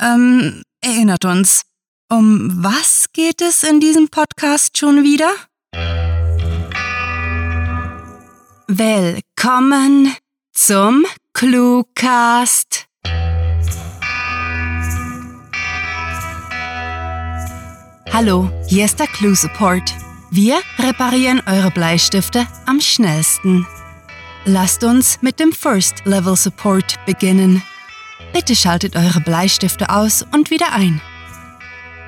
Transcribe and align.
ähm, 0.00 0.62
erinnert 0.80 1.24
uns. 1.24 1.62
Um 2.10 2.64
was 2.64 3.06
geht 3.12 3.40
es 3.40 3.62
in 3.62 3.78
diesem 3.78 4.08
Podcast 4.08 4.76
schon 4.76 5.04
wieder? 5.04 5.30
Willkommen 8.66 10.14
zum 10.52 11.04
Cluecast. 11.34 12.86
Hallo, 18.12 18.50
hier 18.66 18.86
ist 18.86 18.98
der 18.98 19.06
Clue 19.06 19.36
Support. 19.36 19.94
Wir 20.32 20.60
reparieren 20.78 21.40
eure 21.46 21.70
Bleistifte 21.70 22.46
am 22.66 22.80
schnellsten. 22.80 23.66
Lasst 24.44 24.82
uns 24.82 25.22
mit 25.22 25.38
dem 25.38 25.52
First 25.52 26.04
Level 26.04 26.34
Support 26.34 26.96
beginnen. 27.06 27.62
Bitte 28.32 28.54
schaltet 28.54 28.96
eure 28.96 29.20
Bleistifte 29.20 29.90
aus 29.90 30.24
und 30.32 30.50
wieder 30.50 30.72
ein. 30.72 31.00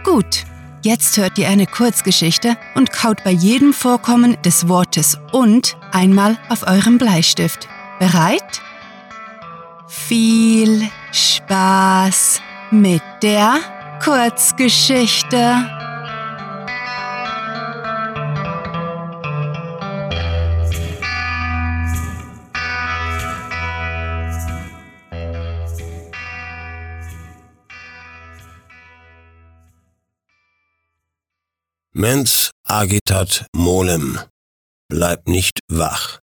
Gut, 0.04 0.44
jetzt 0.82 1.16
hört 1.16 1.36
ihr 1.38 1.48
eine 1.48 1.66
Kurzgeschichte 1.66 2.56
und 2.74 2.92
kaut 2.92 3.24
bei 3.24 3.30
jedem 3.30 3.72
Vorkommen 3.72 4.40
des 4.42 4.68
Wortes 4.68 5.18
und 5.32 5.76
einmal 5.90 6.38
auf 6.48 6.66
eurem 6.66 6.98
Bleistift. 6.98 7.68
Bereit? 7.98 8.60
Viel 9.88 10.88
Spaß 11.12 12.40
mit 12.70 13.02
der 13.22 13.54
Kurzgeschichte. 14.02 15.81
Mens 32.02 32.50
agitat 32.66 33.46
molem. 33.54 34.18
Bleib 34.88 35.28
nicht 35.28 35.60
wach. 35.68 36.18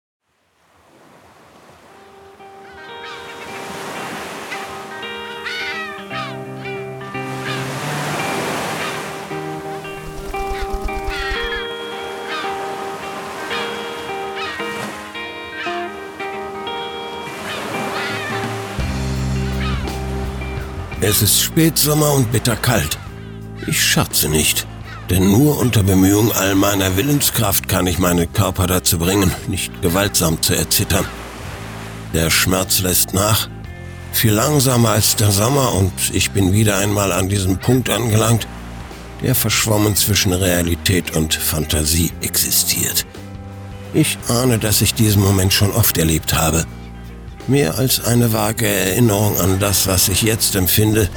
Es 21.02 21.22
ist 21.22 21.42
Spätsommer 21.42 22.14
und 22.14 22.32
bitterkalt. 22.32 22.98
Ich 23.68 23.84
scherze 23.84 24.30
nicht. 24.30 24.66
Denn 25.10 25.32
nur 25.32 25.60
unter 25.60 25.84
Bemühung 25.84 26.32
all 26.32 26.56
meiner 26.56 26.98
Willenskraft 26.98 27.70
kann 27.70 27.86
ich 27.86 28.00
meinen 28.00 28.32
Körper 28.34 28.66
dazu 28.66 28.98
bringen, 28.98 29.32
nicht 29.48 29.82
gewaltsam 29.82 30.42
zu 30.42 30.56
erzittern. 30.56 31.06
Der 32.14 32.32
Schmerz 32.32 32.80
lässt 32.80 33.14
nach, 33.14 33.50
viel 34.12 34.32
langsamer 34.32 34.90
als 34.90 35.16
der 35.16 35.32
Sommer 35.32 35.74
und 35.74 35.92
ich 36.14 36.32
bin 36.32 36.54
wieder 36.54 36.78
einmal 36.78 37.12
an 37.12 37.30
diesem 37.30 37.58
Punkt 37.60 37.90
angelangt, 37.90 38.48
der 39.22 39.36
verschwommen 39.36 39.96
zwischen 39.96 40.34
Realität 40.34 41.16
und 41.16 41.34
Fantasie 41.36 42.12
existiert. 42.22 43.06
Ich 43.94 44.18
ahne, 44.28 44.58
dass 44.58 44.82
ich 44.82 44.94
diesen 44.94 45.22
Moment 45.22 45.54
schon 45.54 45.72
oft 45.72 45.98
erlebt 45.98 46.34
habe. 46.34 46.66
Mehr 47.48 47.78
als 47.78 48.04
eine 48.04 48.34
vage 48.34 48.68
Erinnerung 48.68 49.40
an 49.40 49.60
das, 49.60 49.86
was 49.86 50.08
ich 50.08 50.24
jetzt 50.24 50.56
empfinde, 50.56 51.10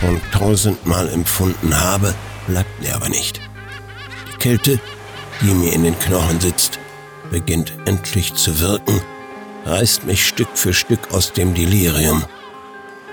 schon 0.00 0.20
tausendmal 0.32 1.08
empfunden 1.08 1.78
habe, 1.78 2.14
bleibt 2.46 2.80
mir 2.80 2.94
aber 2.94 3.08
nicht. 3.08 3.40
Die 4.32 4.38
Kälte, 4.38 4.80
die 5.40 5.54
mir 5.54 5.72
in 5.72 5.84
den 5.84 5.98
Knochen 5.98 6.40
sitzt, 6.40 6.78
beginnt 7.30 7.72
endlich 7.86 8.34
zu 8.34 8.60
wirken, 8.60 9.00
reißt 9.64 10.04
mich 10.04 10.26
Stück 10.26 10.48
für 10.54 10.74
Stück 10.74 11.12
aus 11.12 11.32
dem 11.32 11.54
Delirium. 11.54 12.24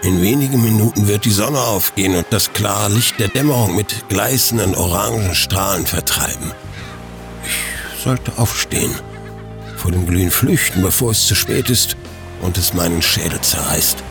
In 0.01 0.21
wenigen 0.21 0.63
Minuten 0.63 1.07
wird 1.07 1.25
die 1.25 1.31
Sonne 1.31 1.59
aufgehen 1.59 2.15
und 2.15 2.25
das 2.29 2.53
klare 2.53 2.91
Licht 2.91 3.19
der 3.19 3.27
Dämmerung 3.27 3.75
mit 3.75 4.07
gleißenden 4.09 4.75
orangen 4.75 5.35
Strahlen 5.35 5.85
vertreiben. 5.85 6.51
Ich 7.43 8.03
sollte 8.03 8.31
aufstehen, 8.37 8.95
vor 9.75 9.91
dem 9.91 10.05
Glühen 10.07 10.31
flüchten, 10.31 10.81
bevor 10.81 11.11
es 11.11 11.27
zu 11.27 11.35
spät 11.35 11.69
ist 11.69 11.97
und 12.41 12.57
es 12.57 12.73
meinen 12.73 13.01
Schädel 13.01 13.41
zerreißt. 13.41 14.03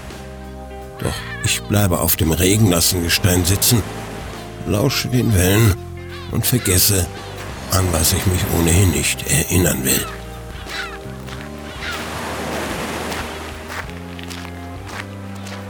Doch 1.02 1.14
ich 1.44 1.62
bleibe 1.62 2.00
auf 2.00 2.16
dem 2.16 2.32
regennassen 2.32 3.02
Gestein 3.02 3.44
sitzen 3.44 3.82
lausche 4.68 5.08
den 5.08 5.34
Wellen 5.34 5.74
und 6.30 6.46
vergesse, 6.46 7.06
an 7.70 7.86
was 7.92 8.12
ich 8.12 8.26
mich 8.26 8.40
ohnehin 8.58 8.90
nicht 8.90 9.24
erinnern 9.30 9.84
will. 9.84 10.06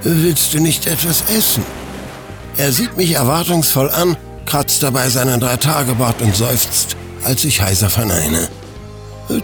Willst 0.03 0.54
du 0.54 0.60
nicht 0.60 0.87
etwas 0.87 1.25
essen? 1.28 1.64
Er 2.56 2.72
sieht 2.72 2.97
mich 2.97 3.12
erwartungsvoll 3.12 3.91
an, 3.91 4.16
kratzt 4.47 4.82
dabei 4.82 5.08
seinen 5.08 5.41
Drei-Tage-Bart 5.41 6.22
und 6.22 6.34
seufzt, 6.34 6.97
als 7.25 7.44
ich 7.44 7.60
heiser 7.60 7.91
verneine. 7.91 8.48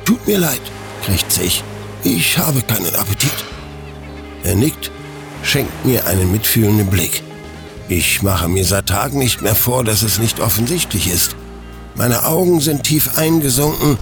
Tut 0.05 0.27
mir 0.27 0.39
leid, 0.39 0.63
krächze 1.05 1.43
ich. 1.43 1.63
Ich 2.05 2.39
habe 2.39 2.63
keinen 2.63 2.95
Appetit. 2.95 3.45
Er 4.45 4.55
nickt, 4.55 4.91
schenkt 5.43 5.85
mir 5.85 6.07
einen 6.07 6.31
mitfühlenden 6.33 6.87
Blick. 6.87 7.23
Ich 7.89 8.23
mache 8.23 8.49
mir 8.49 8.65
seit 8.65 8.87
Tagen 8.87 9.19
nicht 9.19 9.43
mehr 9.43 9.55
vor, 9.55 9.85
dass 9.85 10.03
es 10.03 10.19
nicht 10.19 10.41
offensichtlich 10.41 11.07
ist. 11.09 11.37
Meine 11.95 12.25
Augen 12.25 12.61
sind 12.61 12.85
tief 12.85 13.19
eingesunken, 13.19 13.99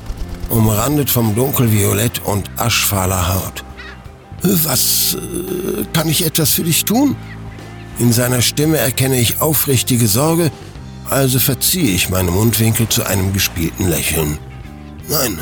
umrandet 0.48 1.10
vom 1.10 1.34
dunkelviolett 1.34 2.20
und 2.24 2.48
aschfahler 2.56 3.34
Haut. 3.34 3.64
Was 4.42 5.14
äh, 5.14 5.84
kann 5.92 6.08
ich 6.08 6.24
etwas 6.24 6.52
für 6.52 6.62
dich 6.62 6.84
tun? 6.84 7.16
In 7.98 8.12
seiner 8.12 8.40
Stimme 8.40 8.78
erkenne 8.78 9.18
ich 9.18 9.40
aufrichtige 9.40 10.06
Sorge, 10.06 10.50
also 11.10 11.38
verziehe 11.38 11.94
ich 11.94 12.08
meine 12.08 12.30
Mundwinkel 12.30 12.88
zu 12.88 13.04
einem 13.04 13.32
gespielten 13.32 13.88
Lächeln. 13.88 14.38
Nein, 15.08 15.38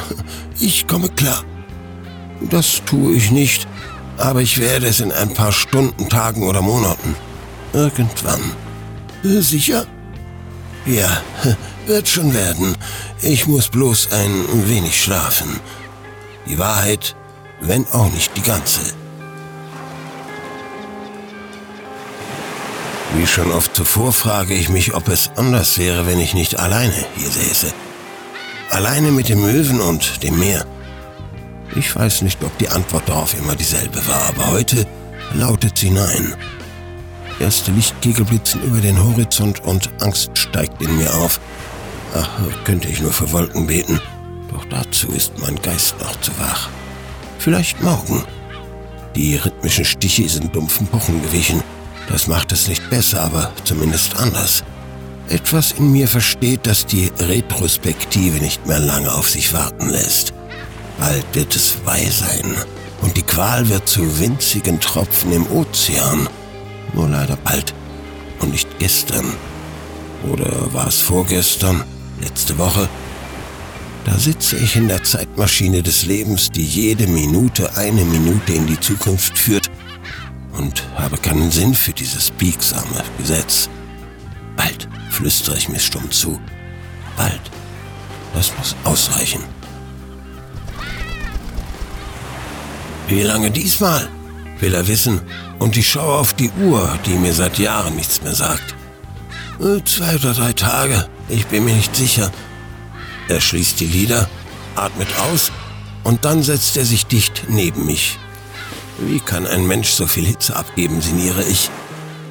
ich 0.59 0.87
komme 0.87 1.09
klar. 1.11 1.45
Das 2.51 2.83
tue 2.87 3.13
ich 3.13 3.31
nicht, 3.31 3.69
aber 4.17 4.41
ich 4.41 4.59
werde 4.59 4.87
es 4.87 5.01
in 5.01 5.13
ein 5.13 5.35
paar 5.35 5.53
Stunden, 5.53 6.09
Tagen 6.09 6.43
oder 6.43 6.63
Monaten. 6.63 7.15
Irgendwann. 7.73 8.41
Sicher? 9.23 9.87
Ja, 10.87 11.23
wird 11.87 12.09
schon 12.09 12.35
werden. 12.35 12.77
Ich 13.23 13.47
muss 13.47 13.69
bloß 13.69 14.13
ein 14.13 14.69
wenig 14.69 15.01
schlafen. 15.01 15.61
Die 16.47 16.59
Wahrheit, 16.59 17.15
wenn 17.61 17.87
auch 17.93 18.11
nicht 18.11 18.37
die 18.37 18.43
ganze. 18.43 18.81
Wie 23.17 23.27
schon 23.27 23.51
oft 23.51 23.75
zuvor 23.75 24.13
frage 24.13 24.55
ich 24.55 24.69
mich, 24.69 24.95
ob 24.95 25.09
es 25.09 25.31
anders 25.37 25.79
wäre, 25.79 26.07
wenn 26.07 26.21
ich 26.21 26.33
nicht 26.33 26.59
alleine 26.59 26.95
hier 27.17 27.29
säße. 27.29 27.73
Alleine 28.71 29.11
mit 29.11 29.29
dem 29.29 29.43
Möwen 29.43 29.81
und 29.81 30.23
dem 30.23 30.39
Meer. 30.39 30.65
Ich 31.77 31.95
weiß 31.95 32.23
nicht, 32.23 32.43
ob 32.43 32.57
die 32.59 32.69
Antwort 32.69 33.09
darauf 33.09 33.37
immer 33.37 33.57
dieselbe 33.57 34.07
war, 34.07 34.23
aber 34.29 34.51
heute 34.53 34.87
lautet 35.35 35.79
sie 35.79 35.91
nein. 35.91 36.35
Erste 37.41 37.73
Lichtkegel 37.73 38.27
blitzen 38.27 38.63
über 38.63 38.81
den 38.81 39.03
Horizont 39.03 39.65
und 39.65 39.89
Angst 40.03 40.31
steigt 40.35 40.83
in 40.83 40.95
mir 40.99 41.13
auf. 41.15 41.41
Ach, 42.15 42.29
könnte 42.65 42.87
ich 42.87 43.01
nur 43.01 43.13
für 43.13 43.33
Wolken 43.33 43.67
beten. 43.67 43.99
Doch 44.53 44.67
dazu 44.67 45.09
ist 45.09 45.33
mein 45.39 45.57
Geist 45.63 45.99
noch 46.01 46.21
zu 46.21 46.33
wach. 46.39 46.69
Vielleicht 47.39 47.83
morgen. 47.83 48.25
Die 49.17 49.37
rhythmischen 49.37 49.87
Stiche 49.87 50.29
sind 50.29 50.55
dumpfen 50.55 50.87
Pochen 50.87 51.23
gewichen. 51.23 51.63
Das 52.11 52.27
macht 52.27 52.53
es 52.53 52.69
nicht 52.69 52.91
besser, 52.91 53.23
aber 53.23 53.51
zumindest 53.65 54.17
anders. 54.19 54.63
Etwas 55.31 55.73
in 55.73 55.93
mir 55.93 56.09
versteht, 56.09 56.67
dass 56.67 56.85
die 56.85 57.11
Retrospektive 57.21 58.37
nicht 58.39 58.67
mehr 58.67 58.81
lange 58.81 59.15
auf 59.15 59.31
sich 59.31 59.55
warten 59.55 59.89
lässt. 59.89 60.35
Bald 60.99 61.25
wird 61.33 61.57
es 61.57 61.69
vorbei 61.69 62.05
sein 62.11 62.55
und 63.01 63.17
die 63.17 63.23
Qual 63.23 63.67
wird 63.71 63.89
zu 63.89 64.21
winzigen 64.21 64.79
Tropfen 64.79 65.33
im 65.33 65.51
Ozean 65.51 66.29
nur 66.95 67.09
leider 67.09 67.37
bald 67.37 67.75
und 68.41 68.51
nicht 68.53 68.79
gestern. 68.79 69.35
Oder 70.31 70.73
war 70.73 70.89
es 70.89 71.01
vorgestern, 71.01 71.85
letzte 72.21 72.59
Woche? 72.59 72.89
Da 74.05 74.19
sitze 74.19 74.57
ich 74.57 74.77
in 74.77 74.89
der 74.89 75.03
Zeitmaschine 75.05 75.83
des 75.83 76.07
Lebens, 76.07 76.51
die 76.51 76.65
jede 76.65 77.07
Minute 77.07 77.77
eine 77.77 78.05
Minute 78.05 78.53
in 78.53 78.67
die 78.67 78.81
Zukunft 78.81 79.39
führt 79.39 79.71
und 80.57 80.83
habe 80.97 81.17
keinen 81.19 81.51
Sinn 81.51 81.75
für 81.75 81.93
dieses 81.93 82.31
biegsame 82.31 83.05
Gesetz. 83.19 83.69
Bald, 84.57 84.89
flüstere 85.11 85.57
ich 85.57 85.69
mir 85.69 85.79
stumm 85.79 86.11
zu. 86.11 86.41
Bald. 87.17 87.51
Das 88.35 88.53
muss 88.57 88.77
ausreichen. 88.85 89.43
Wie 93.09 93.23
lange 93.23 93.51
diesmal? 93.51 94.09
Will 94.61 94.75
er 94.75 94.87
wissen, 94.87 95.21
Und 95.61 95.77
ich 95.77 95.91
schaue 95.91 96.19
auf 96.19 96.33
die 96.33 96.51
Uhr, 96.51 96.99
die 97.05 97.15
mir 97.15 97.35
seit 97.35 97.59
Jahren 97.59 97.95
nichts 97.95 98.23
mehr 98.23 98.35
sagt. 98.35 98.75
Äh, 99.61 99.85
zwei 99.85 100.17
oder 100.17 100.33
drei 100.33 100.55
Tage, 100.55 101.07
ich 101.29 101.47
bin 101.47 101.67
mir 101.67 101.75
nicht 101.75 101.95
sicher. 101.95 102.33
Er 103.29 103.41
schließt 103.41 103.79
die 103.79 103.87
Lider, 103.87 104.29
atmet 104.75 105.09
aus 105.21 105.53
und 106.03 106.25
dann 106.25 106.43
setzt 106.43 106.79
er 106.79 106.87
sich 106.87 107.07
dicht 107.07 107.45
neben 107.49 107.85
mich. 107.85 108.19
Wie 108.99 109.21
kann 109.21 109.47
ein 109.47 109.67
Mensch 109.67 109.91
so 109.91 110.07
viel 110.07 110.25
Hitze 110.25 110.57
abgeben, 110.57 111.03
sinniere 111.03 111.45
ich, 111.45 111.71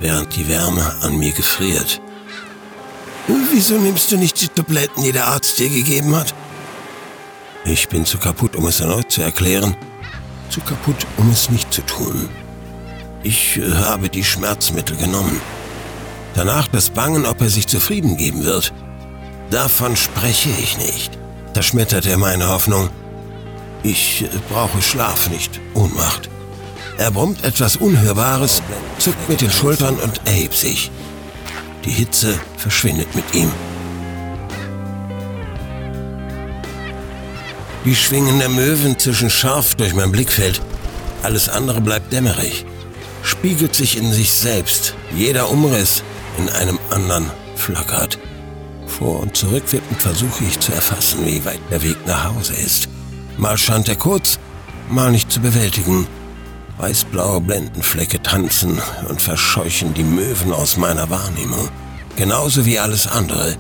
während 0.01 0.35
die 0.35 0.47
Wärme 0.47 0.95
an 1.01 1.17
mir 1.17 1.31
gefriert. 1.31 2.01
Wieso 3.51 3.77
nimmst 3.77 4.11
du 4.11 4.17
nicht 4.17 4.41
die 4.41 4.47
Tabletten, 4.47 5.03
die 5.03 5.11
der 5.11 5.27
Arzt 5.27 5.59
dir 5.59 5.69
gegeben 5.69 6.15
hat? 6.15 6.33
Ich 7.63 7.89
bin 7.89 8.05
zu 8.05 8.17
kaputt, 8.17 8.55
um 8.55 8.65
es 8.65 8.79
erneut 8.79 9.11
zu 9.11 9.21
erklären. 9.21 9.77
Zu 10.49 10.61
kaputt, 10.61 11.05
um 11.17 11.29
es 11.29 11.51
nicht 11.51 11.71
zu 11.71 11.83
tun. 11.83 12.27
Ich 13.23 13.57
äh, 13.57 13.73
habe 13.73 14.09
die 14.09 14.23
Schmerzmittel 14.23 14.95
genommen. 14.97 15.41
Danach 16.35 16.67
das 16.67 16.89
Bangen, 16.89 17.25
ob 17.25 17.41
er 17.41 17.49
sich 17.49 17.67
zufrieden 17.67 18.17
geben 18.17 18.45
wird. 18.45 18.73
Davon 19.49 19.95
spreche 19.95 20.49
ich 20.49 20.77
nicht. 20.77 21.17
Da 21.53 21.61
schmettert 21.61 22.05
er 22.05 22.17
meine 22.17 22.49
Hoffnung. 22.49 22.89
Ich 23.83 24.23
äh, 24.23 24.27
brauche 24.49 24.81
Schlaf, 24.81 25.29
nicht 25.29 25.59
Ohnmacht. 25.73 26.29
Er 26.97 27.11
brummt 27.11 27.43
etwas 27.43 27.77
Unhörbares, 27.77 28.61
zuckt 28.97 29.29
mit 29.29 29.41
den 29.41 29.51
Schultern 29.51 29.95
und 29.95 30.21
erhebt 30.25 30.55
sich. 30.55 30.91
Die 31.85 31.91
Hitze 31.91 32.33
verschwindet 32.57 33.15
mit 33.15 33.33
ihm. 33.33 33.51
Die 37.85 37.95
Schwingen 37.95 38.39
der 38.39 38.49
Möwen 38.49 38.99
zwischen 38.99 39.29
scharf 39.29 39.75
durch 39.75 39.93
mein 39.95 40.11
Blickfeld. 40.11 40.61
Alles 41.23 41.47
andere 41.47 41.79
bleibt 41.79 42.11
dämmerig. 42.11 42.65
Spiegelt 43.29 43.75
sich 43.75 43.95
in 43.95 44.11
sich 44.11 44.31
selbst. 44.31 44.95
Jeder 45.15 45.51
Umriss 45.51 46.03
in 46.39 46.49
einem 46.49 46.79
anderen 46.89 47.29
flackert. 47.55 48.17
Vor 48.87 49.19
und 49.19 49.37
zurückwirkend 49.37 50.01
versuche 50.01 50.45
ich 50.45 50.59
zu 50.59 50.73
erfassen, 50.73 51.23
wie 51.27 51.45
weit 51.45 51.59
der 51.69 51.83
Weg 51.83 51.95
nach 52.07 52.33
Hause 52.33 52.55
ist. 52.55 52.89
Mal 53.37 53.55
scheint 53.55 53.87
er 53.87 53.97
kurz, 53.97 54.39
mal 54.89 55.11
nicht 55.11 55.31
zu 55.31 55.41
bewältigen. 55.41 56.07
Weißblaue 56.79 57.39
Blendenflecke 57.41 58.19
tanzen 58.23 58.81
und 59.07 59.21
verscheuchen 59.21 59.93
die 59.93 60.03
Möwen 60.03 60.51
aus 60.51 60.75
meiner 60.75 61.11
Wahrnehmung. 61.11 61.69
Genauso 62.15 62.65
wie 62.65 62.79
alles 62.79 63.05
andere. 63.05 63.55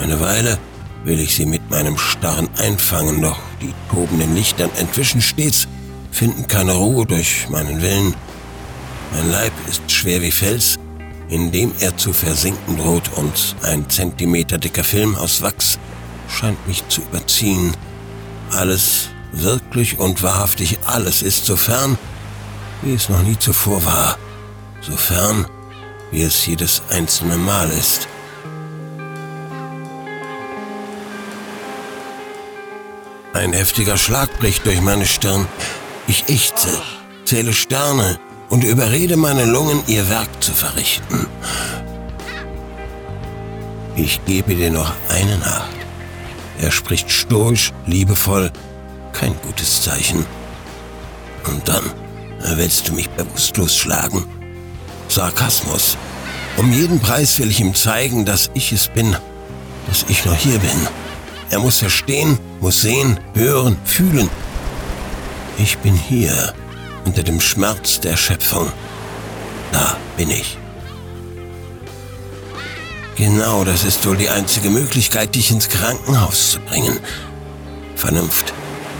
Eine 0.00 0.20
Weile 0.20 0.58
will 1.04 1.20
ich 1.20 1.36
sie 1.36 1.46
mit 1.46 1.70
meinem 1.70 1.96
Starren 1.96 2.48
einfangen, 2.58 3.22
doch 3.22 3.38
die 3.62 3.72
tobenden 3.88 4.34
Lichtern 4.34 4.70
entwischen 4.78 5.22
stets, 5.22 5.68
finden 6.10 6.48
keine 6.48 6.72
Ruhe 6.72 7.06
durch 7.06 7.48
meinen 7.50 7.80
Willen. 7.80 8.14
Mein 9.12 9.30
Leib 9.30 9.52
ist 9.68 9.90
schwer 9.90 10.22
wie 10.22 10.30
Fels, 10.30 10.78
in 11.28 11.52
dem 11.52 11.72
er 11.80 11.96
zu 11.96 12.12
versinken 12.12 12.76
droht 12.76 13.10
und 13.16 13.56
ein 13.62 13.88
Zentimeter 13.88 14.58
dicker 14.58 14.84
Film 14.84 15.16
aus 15.16 15.42
Wachs 15.42 15.78
scheint 16.28 16.66
mich 16.66 16.86
zu 16.88 17.00
überziehen. 17.02 17.76
Alles, 18.52 19.08
wirklich 19.32 19.98
und 19.98 20.22
wahrhaftig 20.22 20.78
alles 20.86 21.22
ist 21.22 21.46
so 21.46 21.56
fern, 21.56 21.98
wie 22.82 22.94
es 22.94 23.08
noch 23.08 23.22
nie 23.22 23.38
zuvor 23.38 23.84
war, 23.84 24.16
so 24.80 24.96
fern, 24.96 25.46
wie 26.10 26.22
es 26.22 26.46
jedes 26.46 26.82
einzelne 26.90 27.36
Mal 27.36 27.68
ist. 27.70 28.08
Ein 33.32 33.52
heftiger 33.52 33.96
Schlag 33.96 34.38
bricht 34.38 34.66
durch 34.66 34.80
meine 34.80 35.06
Stirn. 35.06 35.46
Ich 36.08 36.28
ächze, 36.28 36.70
zähle 37.24 37.52
Sterne 37.52 38.18
und 38.50 38.64
überrede 38.64 39.16
meine 39.16 39.46
Lungen, 39.46 39.82
ihr 39.86 40.08
Werk 40.10 40.28
zu 40.40 40.52
verrichten. 40.52 41.26
Ich 43.96 44.20
gebe 44.26 44.54
dir 44.54 44.70
noch 44.70 44.92
eine 45.08 45.38
Nacht. 45.38 45.70
Er 46.60 46.70
spricht 46.70 47.10
stoisch, 47.10 47.72
liebevoll, 47.86 48.50
kein 49.12 49.34
gutes 49.42 49.82
Zeichen. 49.82 50.26
Und 51.46 51.66
dann 51.68 51.84
willst 52.56 52.88
du 52.88 52.92
mich 52.92 53.08
bewusstlos 53.10 53.76
schlagen. 53.76 54.24
Sarkasmus. 55.08 55.96
Um 56.56 56.72
jeden 56.72 57.00
Preis 57.00 57.38
will 57.38 57.50
ich 57.50 57.60
ihm 57.60 57.74
zeigen, 57.74 58.24
dass 58.24 58.50
ich 58.54 58.72
es 58.72 58.88
bin, 58.88 59.16
dass 59.88 60.04
ich 60.08 60.24
noch 60.24 60.36
hier 60.36 60.58
bin. 60.58 60.88
Er 61.50 61.60
muss 61.60 61.78
verstehen, 61.78 62.38
muss 62.60 62.82
sehen, 62.82 63.18
hören, 63.34 63.76
fühlen. 63.84 64.28
Ich 65.58 65.78
bin 65.78 65.94
hier, 65.94 66.52
unter 67.10 67.24
dem 67.24 67.40
Schmerz 67.40 67.98
der 67.98 68.16
Schöpfung. 68.16 68.70
Da 69.72 69.96
bin 70.16 70.30
ich. 70.30 70.56
Genau, 73.16 73.64
das 73.64 73.82
ist 73.82 74.06
wohl 74.06 74.16
die 74.16 74.28
einzige 74.28 74.70
Möglichkeit, 74.70 75.34
dich 75.34 75.50
ins 75.50 75.68
Krankenhaus 75.68 76.52
zu 76.52 76.60
bringen. 76.60 77.00
Vernunft, 77.96 78.54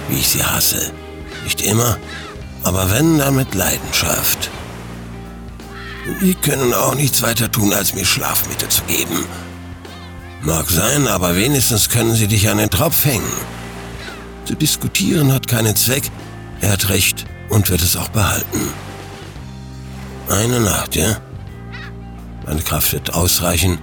wie 0.09 0.19
ich 0.19 0.29
sie 0.29 0.43
hasse. 0.43 0.91
Nicht 1.45 1.61
immer, 1.61 1.99
aber 2.65 2.91
wenn, 2.91 3.19
dann 3.19 3.37
mit 3.37 3.55
Leidenschaft. 3.55 4.51
Die 6.21 6.35
können 6.35 6.75
auch 6.75 6.97
nichts 6.97 7.23
weiter 7.23 7.49
tun, 7.49 7.73
als 7.73 7.95
mir 7.95 8.05
Schlafmittel 8.05 8.69
zu 8.71 8.83
geben. 8.89 9.25
Mag 10.43 10.69
sein, 10.69 11.07
aber 11.07 11.37
wenigstens 11.37 11.91
können 11.91 12.17
sie 12.17 12.27
dich 12.27 12.49
an 12.49 12.59
den 12.59 12.71
Tropf 12.71 13.05
hängen. 13.05 13.37
Zu 14.47 14.57
diskutieren 14.57 15.33
hat 15.33 15.47
keinen 15.47 15.77
Zweck. 15.77 16.11
Er 16.61 16.73
hat 16.73 16.89
recht 16.89 17.25
und 17.50 17.69
wird 17.69 17.82
es 17.82 17.97
auch 17.97 18.08
behalten. 18.08 18.73
Eine 20.29 20.61
Nacht, 20.61 20.97
ja? 20.97 21.17
Meine 22.47 22.62
Kraft 22.62 22.93
wird 22.93 23.12
ausreichen. 23.12 23.79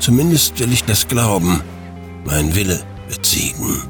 Zumindest 0.00 0.58
will 0.58 0.72
ich 0.72 0.84
das 0.84 1.08
glauben. 1.08 1.62
Mein 2.24 2.54
Wille 2.54 2.80
wird 3.08 3.24
siegen. 3.24 3.82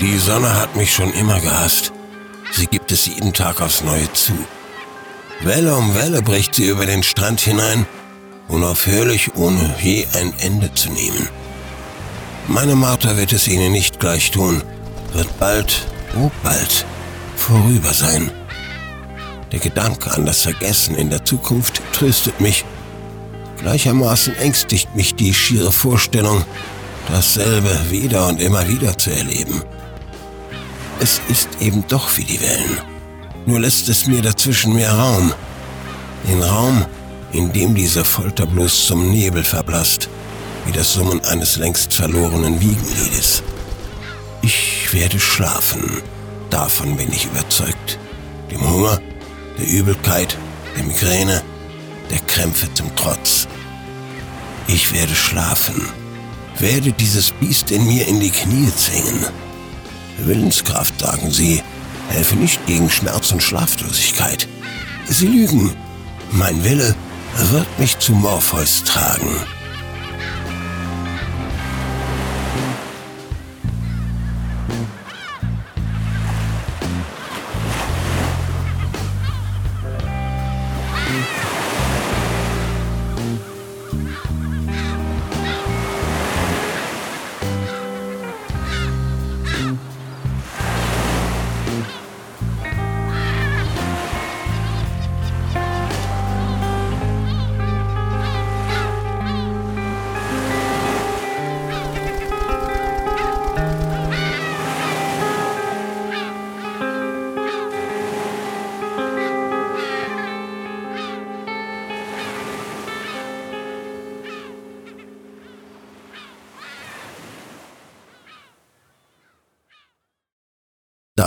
Die 0.00 0.16
Sonne 0.18 0.54
hat 0.54 0.76
mich 0.76 0.92
schon 0.92 1.12
immer 1.14 1.40
gehasst. 1.40 1.92
Sie 2.58 2.66
gibt 2.66 2.90
es 2.90 3.06
jeden 3.06 3.32
Tag 3.32 3.60
aufs 3.60 3.84
Neue 3.84 4.12
zu. 4.14 4.32
Welle 5.42 5.76
um 5.76 5.94
Welle 5.94 6.22
bricht 6.22 6.56
sie 6.56 6.64
über 6.64 6.86
den 6.86 7.04
Strand 7.04 7.40
hinein, 7.40 7.86
unaufhörlich, 8.48 9.36
ohne 9.36 9.76
je 9.80 10.08
ein 10.14 10.34
Ende 10.40 10.74
zu 10.74 10.90
nehmen. 10.90 11.28
Meine 12.48 12.74
Martha 12.74 13.16
wird 13.16 13.30
es 13.30 13.46
ihnen 13.46 13.70
nicht 13.70 14.00
gleich 14.00 14.32
tun, 14.32 14.64
wird 15.12 15.38
bald, 15.38 15.86
oh 16.16 16.32
bald, 16.42 16.84
vorüber 17.36 17.94
sein. 17.94 18.32
Der 19.52 19.60
Gedanke 19.60 20.10
an 20.10 20.26
das 20.26 20.42
Vergessen 20.42 20.96
in 20.96 21.10
der 21.10 21.24
Zukunft 21.24 21.80
tröstet 21.92 22.40
mich. 22.40 22.64
Gleichermaßen 23.60 24.34
ängstigt 24.34 24.96
mich 24.96 25.14
die 25.14 25.32
schiere 25.32 25.70
Vorstellung, 25.70 26.44
dasselbe 27.08 27.70
wieder 27.90 28.26
und 28.26 28.40
immer 28.40 28.66
wieder 28.66 28.98
zu 28.98 29.10
erleben. 29.10 29.62
Es 31.00 31.20
ist 31.28 31.48
eben 31.60 31.84
doch 31.86 32.16
wie 32.16 32.24
die 32.24 32.40
Wellen. 32.40 32.80
Nur 33.46 33.60
lässt 33.60 33.88
es 33.88 34.06
mir 34.06 34.20
dazwischen 34.20 34.74
mehr 34.74 34.92
Raum. 34.92 35.32
Den 36.28 36.42
Raum, 36.42 36.84
in 37.32 37.52
dem 37.52 37.74
diese 37.74 38.04
Folter 38.04 38.46
bloß 38.46 38.86
zum 38.86 39.08
Nebel 39.10 39.44
verblasst, 39.44 40.08
wie 40.66 40.72
das 40.72 40.92
Summen 40.92 41.24
eines 41.24 41.56
längst 41.56 41.94
verlorenen 41.94 42.60
Wiegenliedes. 42.60 43.44
Ich 44.42 44.92
werde 44.92 45.20
schlafen, 45.20 46.02
davon 46.50 46.96
bin 46.96 47.12
ich 47.12 47.26
überzeugt. 47.26 47.98
Dem 48.50 48.68
Hunger, 48.68 49.00
der 49.56 49.68
Übelkeit, 49.68 50.36
der 50.76 50.84
Migräne, 50.84 51.42
der 52.10 52.18
Krämpfe 52.26 52.66
zum 52.74 52.94
Trotz. 52.96 53.46
Ich 54.66 54.92
werde 54.92 55.14
schlafen, 55.14 55.80
werde 56.58 56.90
dieses 56.92 57.30
Biest 57.30 57.70
in 57.70 57.86
mir 57.86 58.08
in 58.08 58.18
die 58.18 58.30
Knie 58.30 58.72
zwingen 58.76 59.47
Willenskraft, 60.26 61.00
sagen 61.00 61.30
sie, 61.30 61.62
helfe 62.08 62.36
nicht 62.36 62.64
gegen 62.66 62.90
Schmerz 62.90 63.32
und 63.32 63.42
Schlaflosigkeit. 63.42 64.48
Sie 65.06 65.26
lügen. 65.26 65.74
Mein 66.30 66.62
Wille 66.64 66.94
wird 67.50 67.78
mich 67.78 67.98
zu 67.98 68.12
Morpheus 68.12 68.84
tragen. 68.84 69.30
Thank 81.08 81.37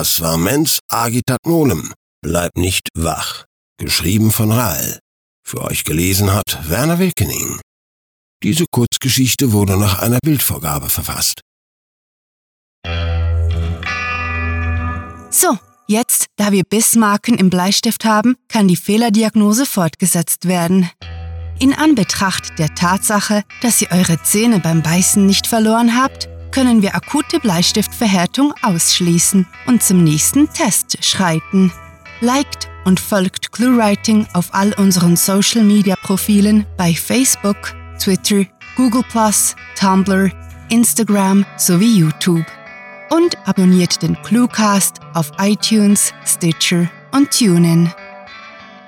Das 0.01 0.19
war 0.19 0.35
Mens 0.35 0.79
Agitat 0.89 1.45
Nolem. 1.45 1.93
Bleib 2.23 2.57
nicht 2.57 2.87
wach. 2.95 3.45
Geschrieben 3.77 4.31
von 4.31 4.51
Rael. 4.51 4.97
Für 5.47 5.61
euch 5.61 5.83
gelesen 5.83 6.33
hat 6.33 6.67
Werner 6.67 6.97
Wilkening. 6.97 7.59
Diese 8.41 8.65
Kurzgeschichte 8.71 9.51
wurde 9.51 9.77
nach 9.77 9.99
einer 9.99 10.17
Bildvorgabe 10.23 10.89
verfasst. 10.89 11.41
So, 15.29 15.59
jetzt, 15.87 16.25
da 16.35 16.51
wir 16.51 16.63
Bissmarken 16.63 17.37
im 17.37 17.51
Bleistift 17.51 18.03
haben, 18.03 18.37
kann 18.47 18.67
die 18.67 18.77
Fehlerdiagnose 18.77 19.67
fortgesetzt 19.67 20.47
werden. 20.47 20.89
In 21.59 21.75
Anbetracht 21.75 22.57
der 22.57 22.73
Tatsache, 22.73 23.43
dass 23.61 23.79
ihr 23.83 23.91
eure 23.91 24.19
Zähne 24.23 24.61
beim 24.61 24.81
Beißen 24.81 25.23
nicht 25.23 25.45
verloren 25.45 25.95
habt, 25.95 26.27
können 26.51 26.81
wir 26.81 26.95
akute 26.95 27.39
Bleistiftverhärtung 27.39 28.53
ausschließen 28.61 29.47
und 29.65 29.83
zum 29.83 30.03
nächsten 30.03 30.51
Test 30.51 31.03
schreiten. 31.03 31.71
Liked 32.19 32.69
und 32.85 32.99
folgt 32.99 33.51
ClueWriting 33.51 34.27
auf 34.33 34.53
all 34.53 34.73
unseren 34.73 35.15
Social 35.15 35.63
Media 35.63 35.95
Profilen 35.95 36.65
bei 36.77 36.93
Facebook, 36.93 37.73
Twitter, 37.99 38.45
Google, 38.75 39.03
Tumblr, 39.79 40.31
Instagram 40.69 41.45
sowie 41.57 41.99
YouTube. 41.99 42.45
Und 43.09 43.37
abonniert 43.45 44.01
den 44.01 44.15
Cluecast 44.21 44.99
auf 45.13 45.31
iTunes, 45.39 46.13
Stitcher 46.25 46.89
und 47.11 47.29
TuneIn. 47.31 47.91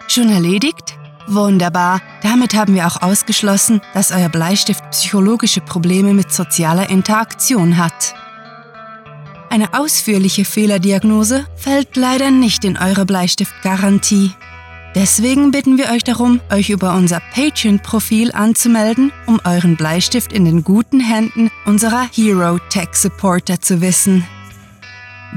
Schon 0.08 0.30
erledigt? 0.30 0.96
Wunderbar. 1.28 2.02
Damit 2.22 2.54
haben 2.54 2.76
wir 2.76 2.86
auch 2.88 3.02
ausgeschlossen, 3.02 3.82
dass 3.94 4.12
euer 4.12 4.30
Bleistift 4.30 4.84
psychologische 4.92 5.62
Probleme 5.62 6.14
mit 6.14 6.32
sozialer 6.32 6.90
Interaktion 6.90 7.78
hat. 7.78 8.16
Eine 9.50 9.74
ausführliche 9.74 10.46
Fehlerdiagnose 10.46 11.46
fällt 11.56 11.96
leider 11.96 12.32
nicht 12.32 12.66
in 12.66 12.78
eure 12.78 13.06
Bleistiftgarantie. 13.06 14.32
Deswegen 14.96 15.52
bitten 15.52 15.78
wir 15.78 15.92
euch 15.92 16.04
darum, 16.04 16.40
euch 16.52 16.70
über 16.70 16.94
unser 16.96 17.20
Patreon-Profil 17.34 18.32
anzumelden, 18.32 19.12
um 19.26 19.40
euren 19.44 19.76
Bleistift 19.76 20.34
in 20.34 20.46
den 20.46 20.64
guten 20.64 21.00
Händen 21.00 21.50
unserer 21.66 22.08
Hero 22.12 22.60
Tech 22.70 22.90
Supporter 22.94 23.60
zu 23.60 23.82
wissen. 23.82 24.26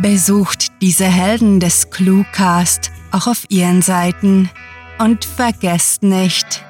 Besucht 0.01 0.69
diese 0.83 1.07
Helden 1.07 1.59
des 1.59 1.91
Cluecast 1.91 2.91
auch 3.13 3.27
auf 3.27 3.45
ihren 3.49 3.81
Seiten 3.81 4.51
und 4.99 5.25
vergesst 5.25 6.03
nicht, 6.03 6.65